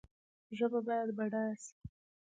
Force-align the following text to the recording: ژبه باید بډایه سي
ژبه 0.57 0.79
باید 0.87 1.09
بډایه 1.17 1.55
سي 1.63 1.73